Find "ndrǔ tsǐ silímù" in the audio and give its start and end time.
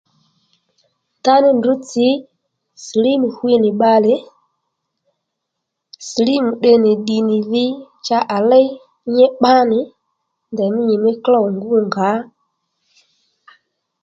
1.57-3.27